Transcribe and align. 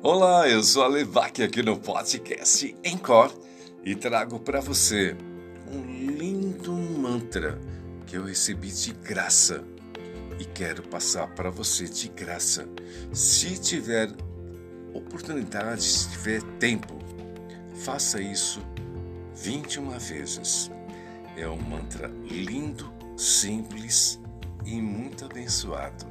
Olá, 0.00 0.48
eu 0.48 0.62
sou 0.62 0.84
a 0.84 0.86
Levac 0.86 1.42
aqui 1.42 1.60
no 1.60 1.76
podcast 1.76 2.72
Encore 2.84 3.34
e 3.84 3.96
trago 3.96 4.38
para 4.38 4.60
você 4.60 5.16
um 5.72 5.82
lindo 5.82 6.72
mantra 6.72 7.58
que 8.06 8.16
eu 8.16 8.22
recebi 8.22 8.70
de 8.70 8.92
graça 8.92 9.64
e 10.38 10.44
quero 10.44 10.84
passar 10.84 11.26
para 11.34 11.50
você 11.50 11.86
de 11.86 12.08
graça. 12.10 12.68
Se 13.12 13.60
tiver 13.60 14.08
oportunidade, 14.94 15.82
se 15.82 16.10
tiver 16.10 16.42
tempo, 16.60 16.96
faça 17.84 18.22
isso 18.22 18.62
21 19.34 19.98
vezes. 19.98 20.70
É 21.36 21.48
um 21.48 21.60
mantra 21.60 22.08
lindo, 22.30 22.92
simples 23.16 24.20
e 24.64 24.80
muito 24.80 25.24
abençoado. 25.24 26.06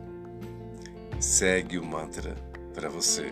Segue 1.22 1.80
o 1.80 1.86
mantra 1.86 2.36
para 2.74 2.90
você. 2.90 3.32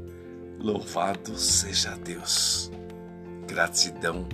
Louvado 0.63 1.35
seja 1.39 1.97
Deus. 1.97 2.71
Gratidão 3.47 4.27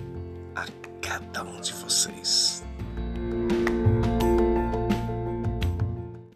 a 0.54 0.66
cada 1.02 1.42
um 1.46 1.62
de 1.62 1.72
vocês. 1.72 2.37